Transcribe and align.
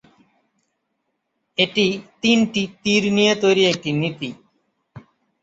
এটি 1.57 1.85
তিনটি 2.21 2.61
"তীর" 2.81 3.03
নিয়ে 3.17 3.33
তৈরি 3.43 3.63
একটি 3.65 3.89
নীতি। 3.93 4.29